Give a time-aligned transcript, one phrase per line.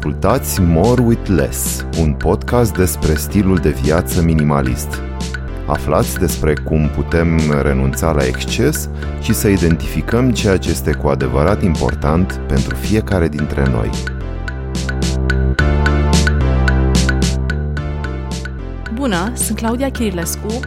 [0.00, 5.02] Ascultați More with Less, un podcast despre stilul de viață minimalist.
[5.66, 8.88] Aflați despre cum putem renunța la exces
[9.20, 13.90] și să identificăm ceea ce este cu adevărat important pentru fiecare dintre noi.
[18.94, 20.60] Bună, sunt Claudia Chirilescu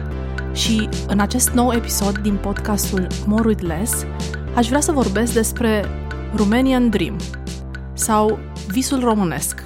[0.52, 4.06] și în acest nou episod din podcastul More with Less
[4.54, 5.84] aș vrea să vorbesc despre
[6.36, 7.16] Romanian Dream
[7.94, 8.38] sau
[8.68, 9.62] Visul românesc.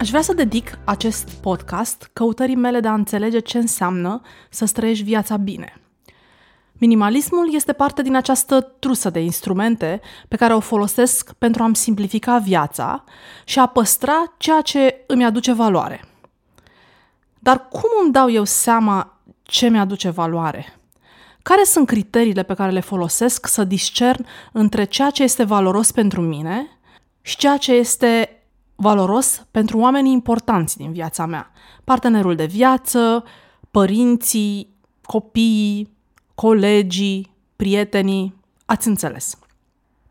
[0.00, 4.20] Aș vrea să dedic acest podcast căutării mele de a înțelege ce înseamnă
[4.50, 5.80] să străiești viața bine.
[6.72, 12.38] Minimalismul este parte din această trusă de instrumente pe care o folosesc pentru a-mi simplifica
[12.38, 13.04] viața
[13.44, 16.04] și a păstra ceea ce îmi aduce valoare.
[17.38, 20.78] Dar cum îmi dau eu seama ce mi-aduce valoare?
[21.42, 26.20] Care sunt criteriile pe care le folosesc să discern între ceea ce este valoros pentru
[26.20, 26.77] mine
[27.28, 28.42] și ceea ce este
[28.76, 31.50] valoros pentru oamenii importanți din viața mea.
[31.84, 33.24] Partenerul de viață,
[33.70, 35.96] părinții, copiii,
[36.34, 39.38] colegii, prietenii, ați înțeles.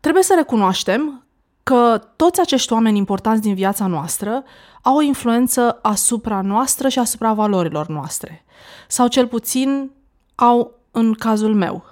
[0.00, 1.24] Trebuie să recunoaștem
[1.62, 4.44] că toți acești oameni importanți din viața noastră
[4.82, 8.44] au o influență asupra noastră și asupra valorilor noastre.
[8.88, 9.90] Sau cel puțin
[10.34, 11.84] au în cazul meu.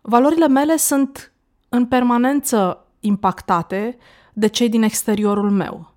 [0.00, 1.32] Valorile mele sunt
[1.68, 3.98] în permanență impactate
[4.38, 5.92] de cei din exteriorul meu.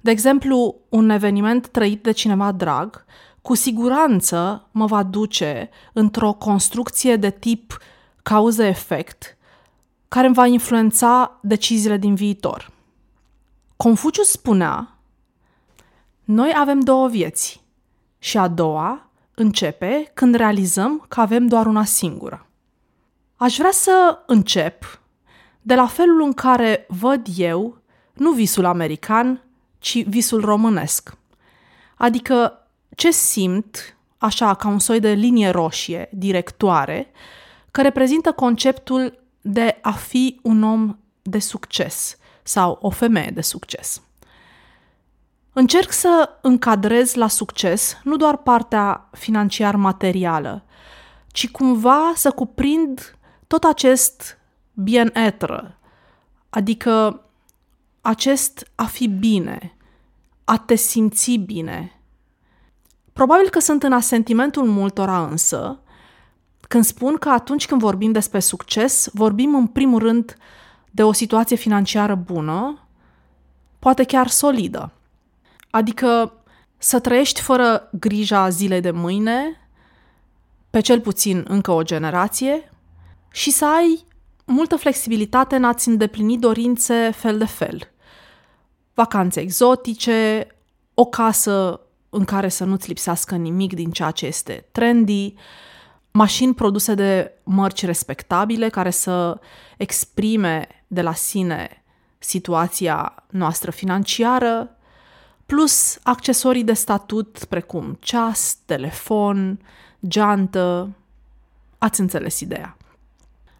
[0.00, 3.04] De exemplu, un eveniment trăit de cineva drag,
[3.42, 7.78] cu siguranță mă va duce într-o construcție de tip
[8.22, 9.36] cauză-efect,
[10.08, 12.70] care îmi va influența deciziile din viitor.
[13.76, 14.98] Confucius spunea,
[16.24, 17.64] noi avem două vieți
[18.18, 22.46] și a doua începe când realizăm că avem doar una singură.
[23.36, 25.00] Aș vrea să încep
[25.62, 27.75] de la felul în care văd eu
[28.16, 29.42] nu visul american,
[29.78, 31.16] ci visul românesc.
[31.96, 37.10] Adică ce simt, așa ca un soi de linie roșie, directoare,
[37.70, 44.00] că reprezintă conceptul de a fi un om de succes sau o femeie de succes.
[45.52, 50.64] Încerc să încadrez la succes nu doar partea financiar-materială,
[51.26, 54.38] ci cumva să cuprind tot acest
[54.72, 55.78] bien-être,
[56.50, 57.25] adică
[58.06, 59.76] acest a fi bine,
[60.44, 62.00] a te simți bine.
[63.12, 65.80] Probabil că sunt în asentimentul multora însă,
[66.68, 70.36] când spun că atunci când vorbim despre succes, vorbim în primul rând
[70.90, 72.86] de o situație financiară bună,
[73.78, 74.92] poate chiar solidă.
[75.70, 76.32] Adică
[76.78, 79.68] să trăiești fără grija zilei de mâine,
[80.70, 82.70] pe cel puțin încă o generație,
[83.32, 84.04] și să ai
[84.44, 87.90] multă flexibilitate în a-ți îndeplini dorințe fel de fel.
[88.96, 90.46] Vacanțe exotice,
[90.94, 91.80] o casă
[92.10, 95.34] în care să nu-ți lipsească nimic din ceea ce este trendy,
[96.10, 99.40] mașini produse de mărci respectabile care să
[99.76, 101.84] exprime de la sine
[102.18, 104.76] situația noastră financiară,
[105.46, 109.60] plus accesorii de statut precum ceas, telefon,
[110.06, 110.90] geantă.
[111.78, 112.75] Ați înțeles ideea.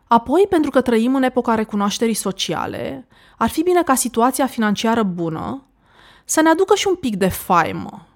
[0.06, 3.06] Apoi, pentru că trăim în epoca recunoașterii sociale,
[3.38, 5.64] ar fi bine ca situația financiară bună
[6.24, 8.06] să ne aducă și un pic de faimă,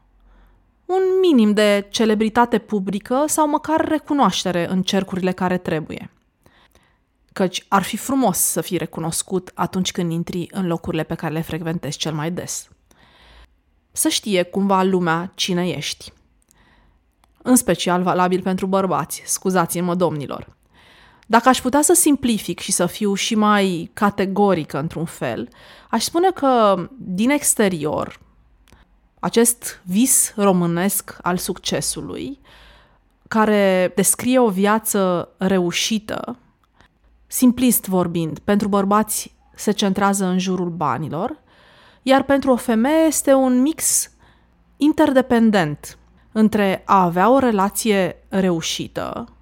[0.87, 6.11] un minim de celebritate publică sau măcar recunoaștere în cercurile care trebuie.
[7.33, 11.41] Căci ar fi frumos să fii recunoscut atunci când intri în locurile pe care le
[11.41, 12.69] frecventezi cel mai des.
[13.93, 16.13] Să știe cumva lumea cine ești.
[17.43, 20.59] În special valabil pentru bărbați, scuzați-mă domnilor.
[21.31, 25.49] Dacă aș putea să simplific și să fiu și mai categorică într-un fel,
[25.91, 28.21] aș spune că din exterior,
[29.19, 32.39] acest vis românesc al succesului,
[33.29, 36.37] care descrie o viață reușită,
[37.27, 41.39] simplist vorbind, pentru bărbați se centrează în jurul banilor,
[42.03, 44.11] iar pentru o femeie este un mix
[44.77, 45.99] interdependent
[46.33, 49.35] între a avea o relație reușită,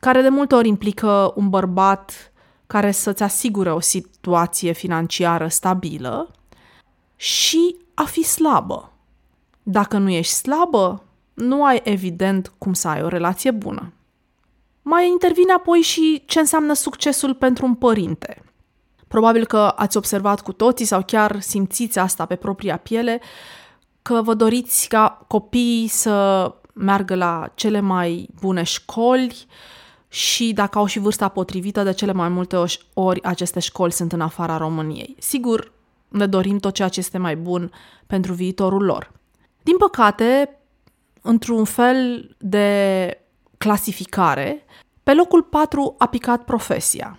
[0.00, 2.32] care de multe ori implică un bărbat
[2.66, 6.30] care să-ți asigure o situație financiară stabilă
[7.16, 8.92] și a fi slabă.
[9.62, 11.02] Dacă nu ești slabă,
[11.34, 13.92] nu ai evident cum să ai o relație bună.
[14.82, 18.42] Mai intervine apoi și ce înseamnă succesul pentru un părinte.
[19.08, 23.20] Probabil că ați observat cu toții sau chiar simțiți asta pe propria piele,
[24.02, 29.46] că vă doriți ca copiii să meargă la cele mai bune școli,
[30.16, 32.56] și dacă au și vârsta potrivită, de cele mai multe
[32.94, 35.16] ori aceste școli sunt în afara României.
[35.18, 35.72] Sigur,
[36.08, 37.72] ne dorim tot ceea ce este mai bun
[38.06, 39.12] pentru viitorul lor.
[39.62, 40.58] Din păcate,
[41.22, 43.20] într-un fel de
[43.58, 44.64] clasificare,
[45.02, 47.18] pe locul 4 a picat profesia.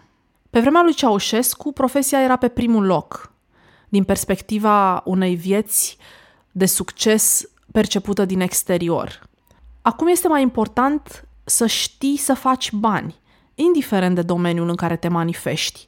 [0.49, 3.31] Pe vremea lui Ceaușescu, profesia era pe primul loc,
[3.89, 5.97] din perspectiva unei vieți
[6.51, 9.21] de succes percepută din exterior.
[9.81, 13.15] Acum este mai important să știi să faci bani,
[13.55, 15.87] indiferent de domeniul în care te manifesti.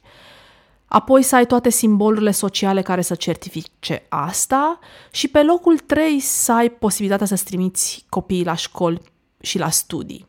[0.86, 4.78] Apoi să ai toate simbolurile sociale care să certifice asta
[5.10, 9.00] și pe locul 3 să ai posibilitatea să trimiți copiii la școli
[9.40, 10.26] și la studii.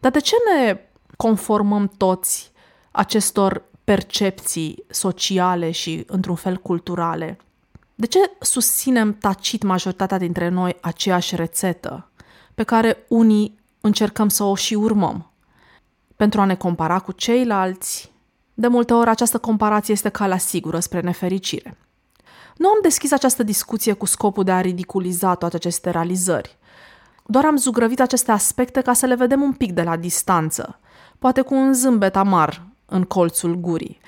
[0.00, 0.80] Dar de ce ne
[1.16, 2.52] conformăm toți
[2.90, 7.38] acestor percepții sociale și, într-un fel, culturale?
[7.94, 12.10] De ce susținem tacit majoritatea dintre noi aceeași rețetă
[12.54, 15.30] pe care unii încercăm să o și urmăm?
[16.16, 18.12] Pentru a ne compara cu ceilalți,
[18.54, 21.76] de multe ori această comparație este calea sigură spre nefericire.
[22.56, 26.58] Nu am deschis această discuție cu scopul de a ridiculiza toate aceste realizări.
[27.26, 30.78] Doar am zugrăvit aceste aspecte ca să le vedem un pic de la distanță,
[31.18, 34.00] poate cu un zâmbet amar în colțul gurii.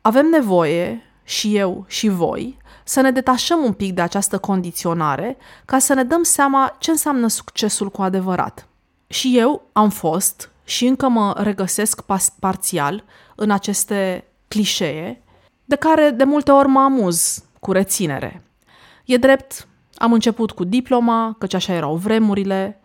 [0.00, 5.78] Avem nevoie, și eu și voi, să ne detașăm un pic de această condiționare ca
[5.78, 8.66] să ne dăm seama ce înseamnă succesul cu adevărat.
[9.12, 12.02] Și eu am fost și încă mă regăsesc
[12.40, 13.04] parțial
[13.34, 15.22] în aceste clișee,
[15.64, 18.42] de care de multe ori mă amuz cu reținere.
[19.04, 22.80] E drept, am început cu diploma, căci așa erau vremurile,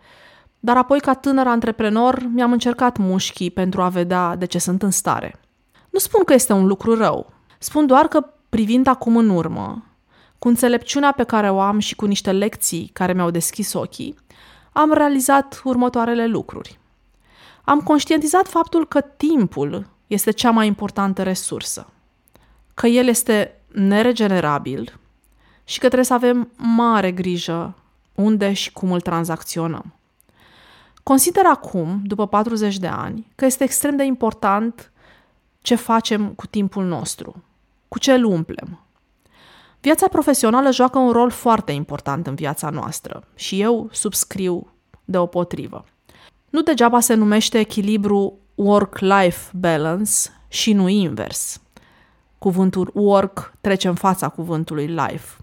[0.60, 4.90] dar apoi ca tânăr antreprenor mi-am încercat mușchii pentru a vedea de ce sunt în
[4.90, 5.40] stare.
[5.90, 9.84] Nu spun că este un lucru rău, spun doar că privind acum în urmă,
[10.38, 14.16] cu înțelepciunea pe care o am și cu niște lecții care mi-au deschis ochii,
[14.78, 16.78] am realizat următoarele lucruri.
[17.64, 21.86] Am conștientizat faptul că timpul este cea mai importantă resursă,
[22.74, 24.98] că el este neregenerabil
[25.64, 27.74] și că trebuie să avem mare grijă
[28.14, 29.92] unde și cum îl tranzacționăm.
[31.02, 34.92] Consider acum, după 40 de ani, că este extrem de important
[35.60, 37.42] ce facem cu timpul nostru,
[37.88, 38.80] cu ce îl umplem.
[39.88, 44.72] Viața profesională joacă un rol foarte important în viața noastră și eu subscriu
[45.04, 45.84] deopotrivă.
[46.50, 50.12] Nu degeaba se numește echilibru work-life balance
[50.48, 51.60] și nu invers.
[52.38, 55.36] Cuvântul work trece în fața cuvântului life.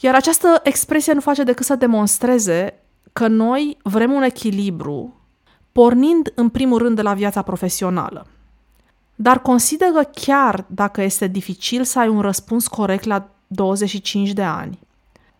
[0.00, 5.20] Iar această expresie nu face decât să demonstreze că noi vrem un echilibru
[5.72, 8.26] pornind în primul rând de la viața profesională.
[9.14, 14.42] Dar consider că chiar dacă este dificil să ai un răspuns corect la 25 de
[14.42, 14.78] ani,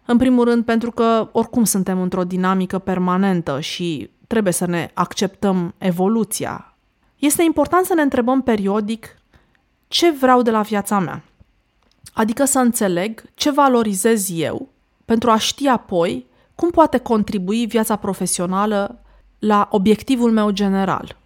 [0.04, 5.74] în primul rând pentru că oricum suntem într-o dinamică permanentă și trebuie să ne acceptăm
[5.78, 6.74] evoluția.
[7.18, 9.16] Este important să ne întrebăm periodic
[9.88, 11.22] ce vreau de la viața mea.
[12.12, 14.68] Adică să înțeleg ce valorizez eu
[15.04, 19.00] pentru a ști apoi cum poate contribui viața profesională
[19.38, 21.16] la obiectivul meu general.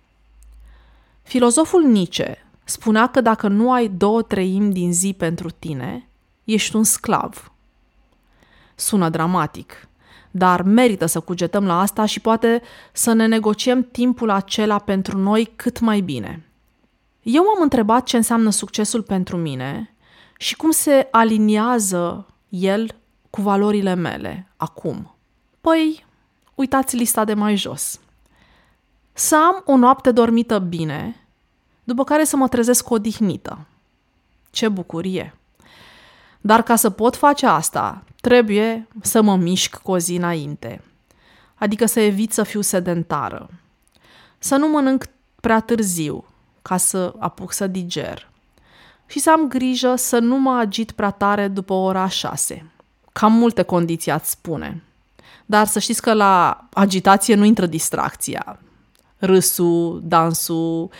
[1.23, 6.09] Filozoful Nietzsche spunea că dacă nu ai două treimi din zi pentru tine,
[6.53, 7.53] ești un sclav.
[8.75, 9.89] Sună dramatic,
[10.31, 12.63] dar merită să cugetăm la asta și poate
[12.93, 16.45] să ne negociem timpul acela pentru noi cât mai bine.
[17.23, 19.95] Eu m-am întrebat ce înseamnă succesul pentru mine
[20.37, 22.95] și cum se aliniază el
[23.31, 25.15] cu valorile mele acum.
[25.61, 26.07] Păi,
[26.55, 28.01] uitați lista de mai jos.
[29.13, 31.27] Să am o noapte dormită bine,
[31.85, 33.67] după care să mă trezesc odihnită.
[34.51, 35.40] Ce bucurie!
[36.41, 40.81] Dar ca să pot face asta, trebuie să mă mișc cu o zi înainte.
[41.55, 43.51] Adică să evit să fiu sedentară.
[44.39, 45.07] Să nu mănânc
[45.41, 46.25] prea târziu,
[46.63, 48.29] ca să apuc să diger.
[49.07, 52.71] Și să am grijă să nu mă agit prea tare după ora șase.
[53.13, 54.83] Cam multe condiții ați spune.
[55.47, 58.59] Dar să știți că la agitație nu intră distracția.
[59.19, 60.91] Râsul, dansul,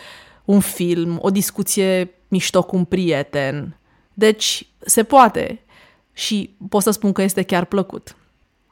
[0.45, 3.75] un film, o discuție mișto cu un prieten.
[4.13, 5.63] Deci se poate
[6.13, 8.15] și pot să spun că este chiar plăcut.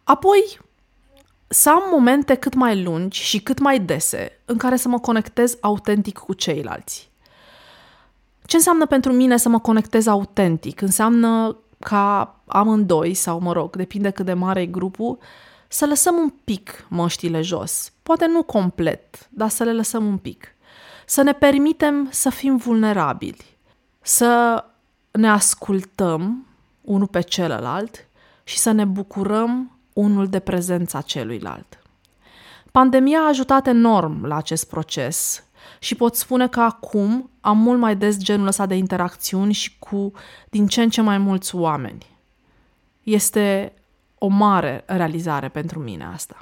[0.04, 0.60] Apoi,
[1.48, 5.58] să am momente cât mai lungi și cât mai dese în care să mă conectez
[5.62, 7.10] autentic cu ceilalți.
[8.46, 10.82] Ce înseamnă pentru mine să mă conectez autentic?
[10.82, 15.18] Înseamnă ca amândoi, sau mă rog, depinde cât de mare e grupul,
[15.68, 17.92] să lăsăm un pic măștile jos.
[18.04, 20.56] Poate nu complet, dar să le lăsăm un pic.
[21.06, 23.58] Să ne permitem să fim vulnerabili,
[24.02, 24.64] să
[25.12, 26.48] ne ascultăm
[26.82, 28.08] unul pe celălalt
[28.44, 31.80] și să ne bucurăm unul de prezența celuilalt.
[32.72, 35.44] Pandemia a ajutat enorm la acest proces
[35.80, 40.12] și pot spune că acum am mult mai des genul ăsta de interacțiuni și cu
[40.50, 42.06] din ce în ce mai mulți oameni.
[43.04, 43.74] este
[44.18, 46.38] o mare realizare pentru mine asta.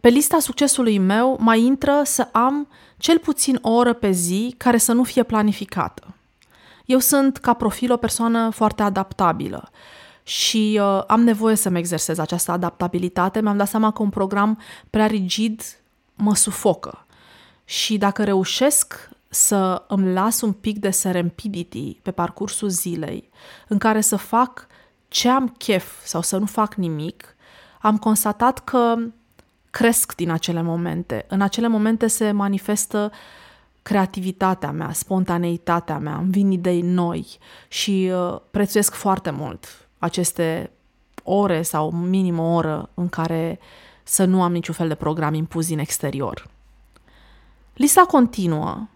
[0.00, 4.78] Pe lista succesului meu mai intră să am cel puțin o oră pe zi care
[4.78, 6.14] să nu fie planificată.
[6.88, 9.70] Eu sunt, ca profil, o persoană foarte adaptabilă
[10.22, 13.40] și uh, am nevoie să-mi exersez această adaptabilitate.
[13.40, 15.62] Mi-am dat seama că un program prea rigid
[16.14, 17.06] mă sufocă.
[17.64, 23.30] Și dacă reușesc să îmi las un pic de serendipity pe parcursul zilei,
[23.66, 24.66] în care să fac
[25.08, 27.36] ce am chef sau să nu fac nimic,
[27.80, 28.96] am constatat că
[29.70, 31.24] cresc din acele momente.
[31.28, 33.12] În acele momente se manifestă
[33.88, 40.70] creativitatea mea, spontaneitatea mea, îmi vin idei noi și uh, prețuiesc foarte mult aceste
[41.22, 43.58] ore sau minim o oră în care
[44.02, 46.46] să nu am niciun fel de program impus din exterior.
[47.74, 48.86] Lista continuă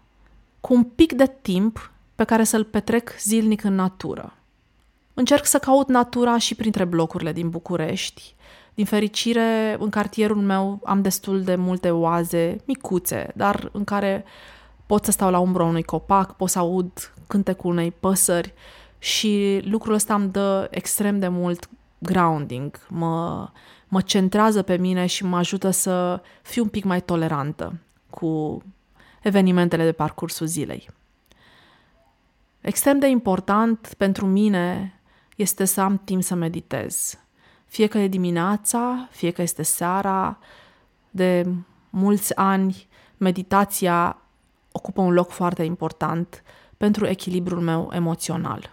[0.60, 4.36] cu un pic de timp pe care să-l petrec zilnic în natură.
[5.14, 8.34] Încerc să caut natura și printre blocurile din București.
[8.74, 14.24] Din fericire, în cartierul meu am destul de multe oaze micuțe, dar în care
[14.92, 18.54] pot să stau la umbra unui copac, pot să aud cântecul unei păsări
[18.98, 21.68] și lucrul ăsta îmi dă extrem de mult
[21.98, 23.48] grounding, mă,
[23.88, 27.78] mă centrează pe mine și mă ajută să fiu un pic mai tolerantă
[28.10, 28.62] cu
[29.22, 30.88] evenimentele de parcursul zilei.
[32.60, 34.94] Extrem de important pentru mine
[35.36, 37.18] este să am timp să meditez.
[37.66, 40.38] Fie că e dimineața, fie că este seara,
[41.10, 41.46] de
[41.90, 44.21] mulți ani, meditația
[44.72, 46.42] ocupă un loc foarte important
[46.76, 48.70] pentru echilibrul meu emoțional.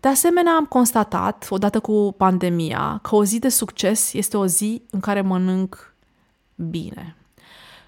[0.00, 4.82] De asemenea, am constatat, odată cu pandemia, că o zi de succes este o zi
[4.90, 5.94] în care mănânc
[6.54, 7.16] bine.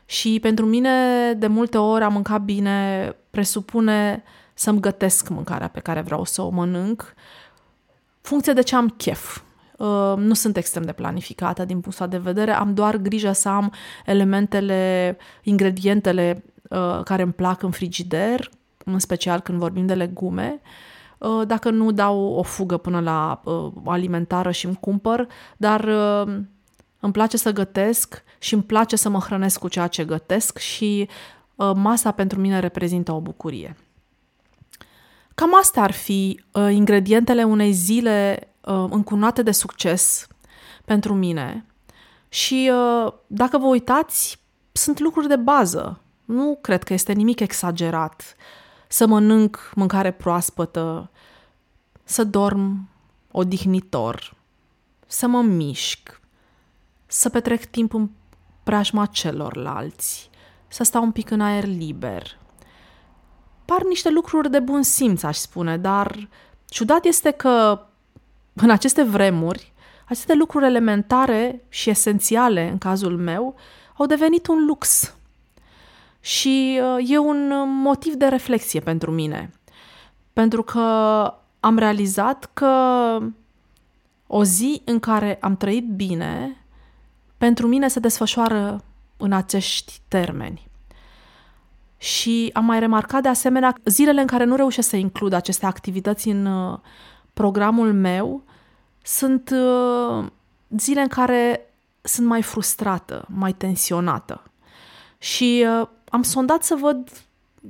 [0.04, 4.22] Și pentru mine, de multe ori, a mânca bine presupune
[4.54, 7.14] să-mi gătesc mâncarea pe care vreau să o mănânc,
[8.20, 9.40] funcție de ce am chef.
[9.76, 13.72] Uh, nu sunt extrem de planificată din punctul de vedere, am doar grijă să am
[14.06, 18.50] elementele, ingredientele uh, care îmi plac în frigider,
[18.84, 20.60] în special când vorbim de legume.
[21.18, 23.42] Uh, dacă nu dau o fugă până la
[23.84, 25.88] alimentară și îmi cumpăr, dar
[27.00, 31.08] îmi place să gătesc și îmi place să mă hrănesc cu ceea ce gătesc și
[31.74, 33.76] masa pentru mine reprezintă o bucurie.
[35.38, 40.26] Cam astea ar fi uh, ingredientele unei zile uh, încunate de succes
[40.84, 41.66] pentru mine.
[42.28, 46.00] Și uh, dacă vă uitați, sunt lucruri de bază.
[46.28, 48.36] Nu cred că este nimic exagerat.
[48.88, 51.10] Să mănânc mâncare proaspătă,
[52.04, 52.88] să dorm
[53.30, 54.34] odihnitor,
[55.06, 56.20] să mă mișc,
[57.06, 58.10] să petrec timp în
[58.62, 60.30] preajma celorlalți,
[60.66, 62.38] să stau un pic în aer liber,
[63.64, 66.28] par niște lucruri de bun simț, aș spune, dar
[66.66, 67.86] ciudat este că
[68.54, 69.72] în aceste vremuri,
[70.08, 73.54] aceste lucruri elementare și esențiale, în cazul meu,
[73.96, 75.12] au devenit un lux.
[76.28, 79.50] Și uh, e un motiv de reflexie pentru mine.
[80.32, 80.80] Pentru că
[81.60, 82.72] am realizat că
[84.26, 86.56] o zi în care am trăit bine,
[87.36, 88.84] pentru mine se desfășoară
[89.16, 90.68] în acești termeni.
[91.96, 96.28] Și am mai remarcat de asemenea zilele în care nu reușesc să includ aceste activități
[96.28, 96.78] în uh,
[97.34, 98.42] programul meu
[99.02, 100.26] sunt uh,
[100.68, 104.42] zile în care sunt mai frustrată, mai tensionată.
[105.18, 107.10] Și uh, am sondat să văd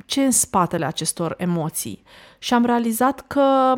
[0.06, 2.02] ce e în spatele acestor emoții
[2.38, 3.74] și am realizat că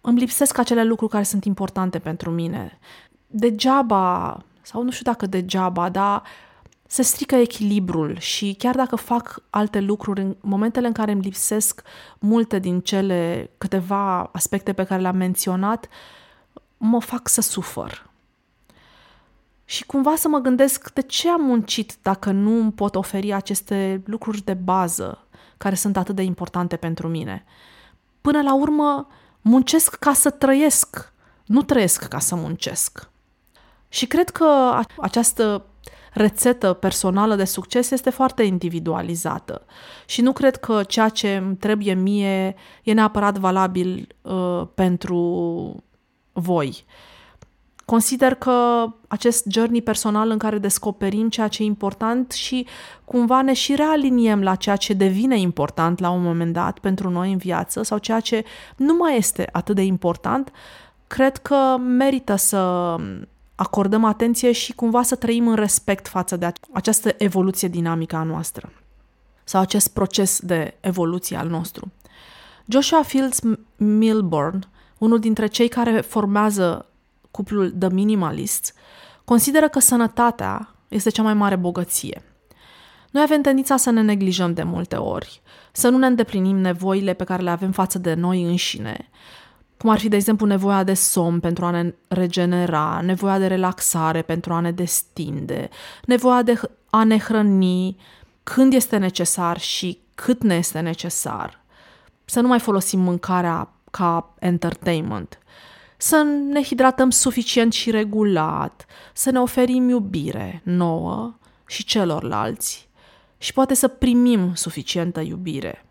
[0.00, 2.78] îmi lipsesc acele lucruri care sunt importante pentru mine.
[3.26, 6.22] Degeaba, sau nu știu dacă degeaba, dar
[6.86, 11.82] se strică echilibrul și chiar dacă fac alte lucruri, în momentele în care îmi lipsesc
[12.18, 15.88] multe din cele câteva aspecte pe care le-am menționat,
[16.76, 18.09] mă fac să sufăr.
[19.70, 24.02] Și cumva să mă gândesc de ce am muncit dacă nu îmi pot oferi aceste
[24.06, 27.44] lucruri de bază care sunt atât de importante pentru mine.
[28.20, 29.06] Până la urmă,
[29.40, 31.12] muncesc ca să trăiesc,
[31.46, 33.10] nu trăiesc ca să muncesc.
[33.88, 35.64] Și cred că această
[36.12, 39.64] rețetă personală de succes este foarte individualizată
[40.06, 45.84] și nu cred că ceea ce îmi trebuie mie e neapărat valabil uh, pentru
[46.32, 46.84] voi.
[47.90, 52.66] Consider că acest journey personal în care descoperim ceea ce e important și
[53.04, 57.32] cumva ne și realiniem la ceea ce devine important la un moment dat pentru noi
[57.32, 58.44] în viață sau ceea ce
[58.76, 60.52] nu mai este atât de important,
[61.06, 62.96] cred că merită să
[63.54, 68.72] acordăm atenție și cumva să trăim în respect față de această evoluție dinamică a noastră
[69.44, 71.90] sau acest proces de evoluție al nostru.
[72.66, 73.40] Joshua Fields
[73.76, 74.68] Milburn,
[74.98, 76.84] unul dintre cei care formează
[77.30, 78.72] cuplul The Minimalists,
[79.24, 82.22] consideră că sănătatea este cea mai mare bogăție.
[83.10, 87.24] Noi avem tendința să ne neglijăm de multe ori, să nu ne îndeplinim nevoile pe
[87.24, 89.10] care le avem față de noi înșine,
[89.80, 94.22] cum ar fi, de exemplu, nevoia de somn pentru a ne regenera, nevoia de relaxare
[94.22, 95.68] pentru a ne destinde,
[96.04, 96.60] nevoia de
[96.90, 97.96] a ne hrăni
[98.42, 101.64] când este necesar și cât ne este necesar.
[102.24, 105.38] Să nu mai folosim mâncarea ca entertainment.
[106.02, 111.34] Să ne hidratăm suficient și regulat, să ne oferim iubire nouă
[111.66, 112.88] și celorlalți
[113.38, 115.86] și poate să primim suficientă iubire.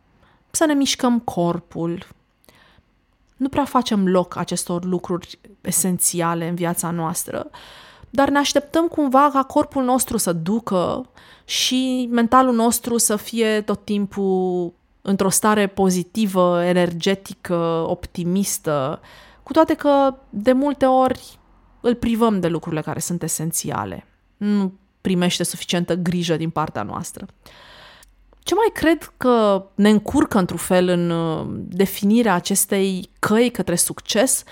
[0.52, 2.08] Să ne mișcăm corpul.
[3.38, 7.50] Nu prea facem loc acestor lucruri esențiale în viața noastră,
[8.10, 11.10] dar ne așteptăm cumva ca corpul nostru să ducă
[11.46, 19.00] și mentalul nostru să fie tot timpul într-o stare pozitivă, energetică, optimistă,
[19.50, 21.40] cu toate că de multe ori
[21.80, 24.06] îl privăm de lucrurile care sunt esențiale.
[24.38, 27.26] Nu primește suficientă grijă din partea noastră.
[28.40, 34.44] Ce mai cred că ne încurcă într-un fel în uh, definirea acestei căi către succes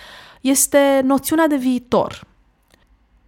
[0.41, 2.27] este noțiunea de viitor.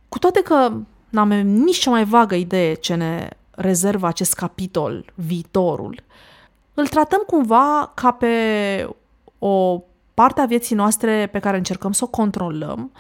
[0.10, 0.74] Cu toate că
[1.10, 6.04] n-am nici cea mai vagă idee ce ne rezervă acest capitol, viitorul,
[6.74, 8.36] îl tratăm cumva ca pe
[9.40, 9.84] o
[10.20, 12.92] parte a vieții noastre pe care încercăm să o controlăm,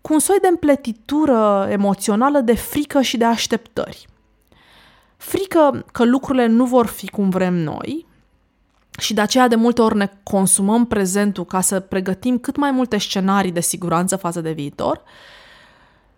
[0.00, 4.06] cu un soi de împletitură emoțională de frică și de așteptări.
[5.16, 8.06] Frică că lucrurile nu vor fi cum vrem noi
[8.98, 12.98] și de aceea de multe ori ne consumăm prezentul ca să pregătim cât mai multe
[12.98, 15.02] scenarii de siguranță față de viitor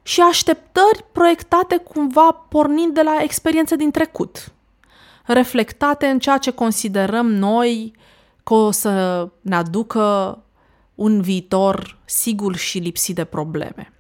[0.03, 4.53] și așteptări proiectate cumva pornind de la experiențe din trecut,
[5.25, 8.01] reflectate în ceea ce considerăm noi
[8.43, 10.39] că o să ne aducă
[10.95, 13.93] un viitor sigur și lipsit de probleme.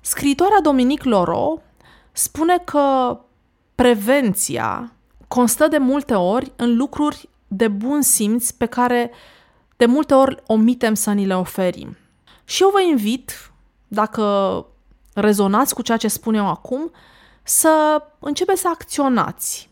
[0.00, 1.60] Scriitoarea Dominic Loro
[2.12, 3.18] spune că
[3.74, 4.92] prevenția
[5.28, 9.10] constă de multe ori în lucruri de bun simț pe care
[9.76, 11.96] de multe ori omitem să ni le oferim.
[12.44, 13.52] Și eu vă invit,
[13.88, 14.66] dacă
[15.14, 16.90] rezonați cu ceea ce spun eu acum,
[17.42, 19.68] să începeți să acționați,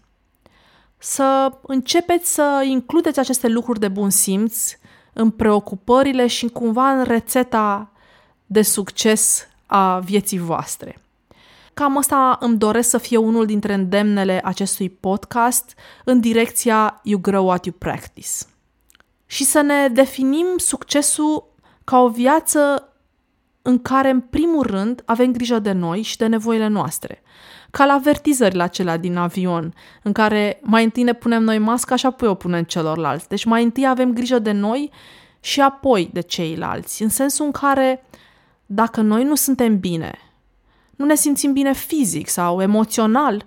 [1.03, 4.73] să începeți să includeți aceste lucruri de bun simț
[5.13, 7.91] în preocupările și cumva în rețeta
[8.47, 11.01] de succes a vieții voastre.
[11.75, 17.47] Cam asta îmi doresc să fie unul dintre îndemnele acestui podcast în direcția You Grow
[17.47, 18.29] What You Practice.
[19.27, 21.53] Și să ne definim succesul
[21.85, 22.89] ca o viață
[23.63, 27.23] în care, în primul rând, avem grijă de noi și de nevoile noastre.
[27.71, 32.07] Ca la avertizările acelea din avion, în care mai întâi ne punem noi masca și
[32.07, 33.29] apoi o punem celorlalți.
[33.29, 34.91] Deci mai întâi avem grijă de noi
[35.41, 38.05] și apoi de ceilalți, în sensul în care
[38.67, 40.19] dacă noi nu suntem bine,
[40.91, 43.45] nu ne simțim bine fizic sau emoțional,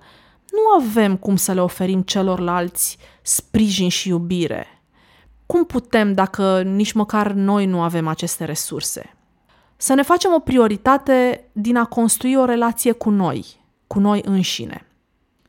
[0.52, 4.68] nu avem cum să le oferim celorlalți sprijin și iubire.
[5.46, 9.16] Cum putem dacă nici măcar noi nu avem aceste resurse?
[9.78, 13.46] Să ne facem o prioritate din a construi o relație cu noi,
[13.94, 14.88] cu noi înșine.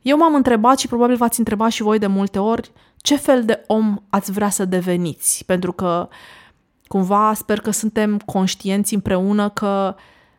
[0.01, 3.63] Eu m-am întrebat și probabil v-ați întrebat și voi de multe ori ce fel de
[3.67, 6.07] om ați vrea să deveniți, pentru că
[6.87, 9.95] cumva sper că suntem conștienți împreună că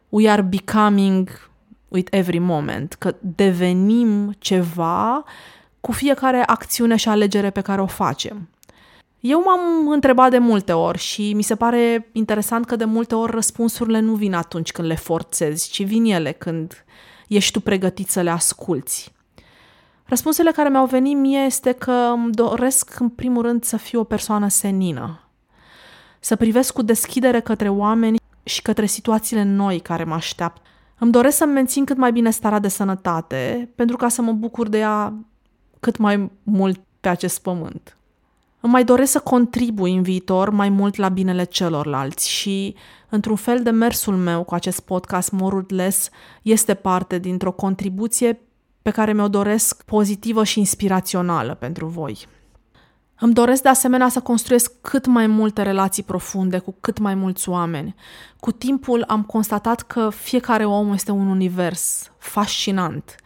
[0.08, 1.50] we are becoming
[1.88, 5.24] with every moment, că devenim ceva
[5.80, 8.48] cu fiecare acțiune și alegere pe care o facem.
[9.20, 13.32] Eu m-am întrebat de multe ori și mi se pare interesant că de multe ori
[13.32, 16.84] răspunsurile nu vin atunci când le forțezi, ci vin ele când
[17.28, 19.14] ești tu pregătit să le asculți.
[20.04, 24.04] Răspunsurile care mi-au venit mie este că îmi doresc în primul rând să fiu o
[24.04, 25.20] persoană senină,
[26.20, 30.60] să privesc cu deschidere către oameni și către situațiile noi care mă așteaptă.
[30.98, 34.68] Îmi doresc să-mi mențin cât mai bine starea de sănătate, pentru ca să mă bucur
[34.68, 35.14] de ea
[35.80, 37.95] cât mai mult pe acest pământ.
[38.66, 42.74] Îmi mai doresc să contribui în viitor mai mult la binele celorlalți și,
[43.08, 46.08] într-un fel de mersul meu cu acest podcast More Less,
[46.42, 48.40] este parte dintr-o contribuție
[48.82, 52.26] pe care mi-o doresc pozitivă și inspirațională pentru voi.
[53.18, 57.48] Îmi doresc de asemenea să construiesc cât mai multe relații profunde cu cât mai mulți
[57.48, 57.94] oameni.
[58.40, 63.16] Cu timpul am constatat că fiecare om este un univers fascinant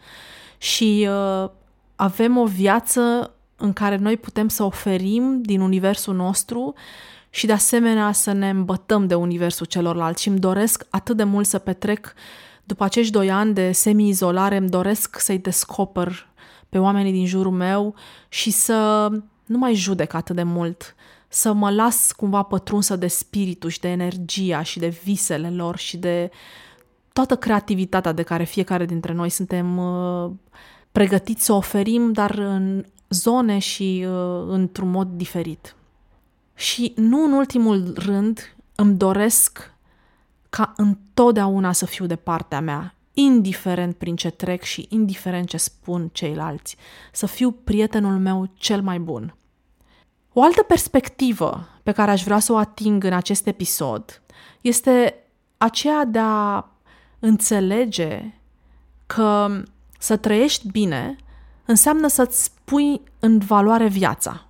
[0.57, 1.49] și uh,
[1.95, 6.73] avem o viață în care noi putem să oferim din universul nostru
[7.29, 10.21] și de asemenea să ne îmbătăm de universul celorlalți.
[10.21, 12.13] Și îmi doresc atât de mult să petrec
[12.63, 16.29] după acești doi ani de semi-izolare, îmi doresc să-i descoper
[16.69, 17.95] pe oamenii din jurul meu
[18.29, 19.09] și să
[19.45, 20.95] nu mai judec atât de mult,
[21.27, 25.97] să mă las cumva pătrunsă de spiritul și de energia și de visele lor și
[25.97, 26.31] de
[27.13, 30.31] toată creativitatea de care fiecare dintre noi suntem uh,
[30.91, 35.75] pregătiți să oferim, dar în zone și uh, într-un mod diferit.
[36.55, 39.73] Și nu în ultimul rând îmi doresc
[40.49, 46.09] ca întotdeauna să fiu de partea mea, indiferent prin ce trec și indiferent ce spun
[46.11, 46.75] ceilalți,
[47.11, 49.35] să fiu prietenul meu cel mai bun.
[50.33, 54.21] O altă perspectivă pe care aș vrea să o ating în acest episod
[54.61, 55.15] este
[55.57, 56.65] aceea de a
[57.19, 58.33] înțelege
[59.05, 59.61] că
[59.99, 61.15] să trăiești bine
[61.71, 64.45] înseamnă să-ți pui în valoare viața.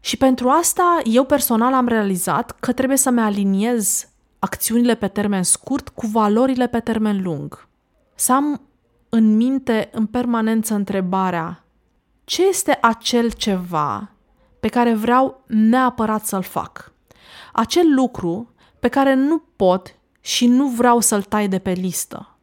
[0.00, 5.88] Și pentru asta eu personal am realizat că trebuie să-mi aliniez acțiunile pe termen scurt
[5.88, 7.68] cu valorile pe termen lung.
[8.14, 8.60] Să am
[9.08, 11.64] în minte în permanență întrebarea
[12.24, 14.10] ce este acel ceva
[14.60, 16.92] pe care vreau neapărat să-l fac?
[17.52, 22.35] Acel lucru pe care nu pot și nu vreau să-l tai de pe listă.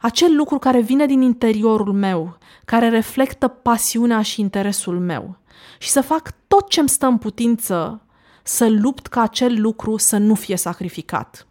[0.00, 5.36] Acel lucru care vine din interiorul meu, care reflectă pasiunea și interesul meu.
[5.78, 8.02] Și să fac tot ce-mi stă în putință
[8.42, 11.46] să lupt ca acel lucru să nu fie sacrificat.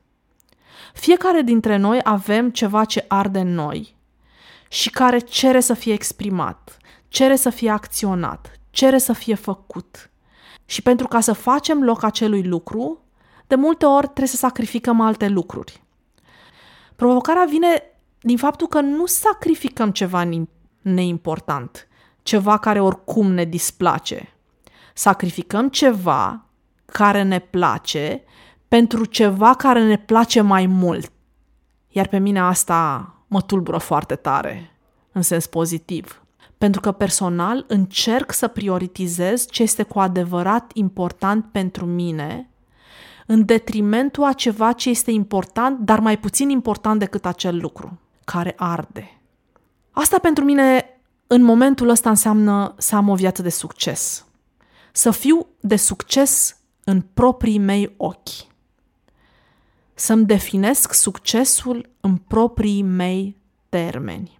[0.93, 3.95] Fiecare dintre noi avem ceva ce arde în noi
[4.69, 10.09] și care cere să fie exprimat, cere să fie acționat, cere să fie făcut.
[10.65, 13.01] Și pentru ca să facem loc acelui lucru,
[13.47, 15.83] de multe ori trebuie să sacrificăm alte lucruri.
[16.95, 17.83] Provocarea vine
[18.21, 20.29] din faptul că nu sacrificăm ceva
[20.81, 21.87] neimportant,
[22.23, 24.33] ceva care oricum ne displace.
[24.93, 26.45] Sacrificăm ceva
[26.85, 28.23] care ne place
[28.67, 31.11] pentru ceva care ne place mai mult.
[31.87, 34.77] Iar pe mine asta mă tulbură foarte tare,
[35.11, 36.21] în sens pozitiv.
[36.57, 42.49] Pentru că personal încerc să prioritizez ce este cu adevărat important pentru mine,
[43.25, 47.99] în detrimentul a ceva ce este important, dar mai puțin important decât acel lucru,
[48.31, 49.21] care arde.
[49.91, 50.85] Asta pentru mine,
[51.27, 54.25] în momentul ăsta, înseamnă să am o viață de succes.
[54.91, 58.47] Să fiu de succes în proprii mei ochi
[59.99, 63.37] să-mi definesc succesul în proprii mei
[63.69, 64.39] termeni.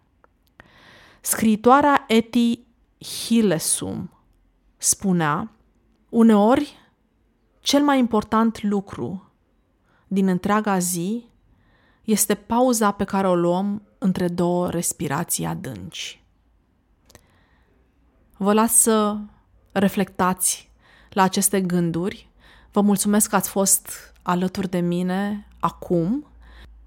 [1.22, 2.60] Scriitoarea Eti
[2.98, 4.10] Hillesum
[4.78, 5.52] spunea,
[6.10, 6.76] uneori
[7.60, 9.32] cel mai important lucru
[10.08, 11.26] din întreaga zi
[12.08, 16.24] este pauza pe care o luăm între două respirații adânci.
[18.38, 19.18] Vă las să
[19.72, 20.72] reflectați
[21.10, 22.30] la aceste gânduri.
[22.72, 26.26] Vă mulțumesc că ați fost alături de mine acum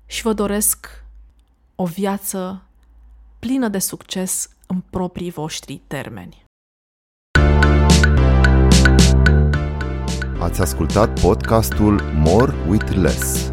[0.06, 1.04] și vă doresc
[1.74, 2.62] o viață
[3.38, 6.44] plină de succes în proprii voștri termeni.
[10.38, 13.52] Ați ascultat podcastul More with Less.